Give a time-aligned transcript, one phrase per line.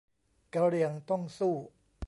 [0.53, 1.55] กะเหรี่ยงต้องสู้